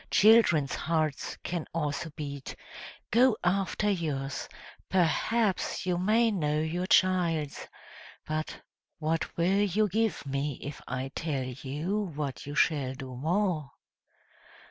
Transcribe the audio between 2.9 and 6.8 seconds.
go after yours, perhaps you may know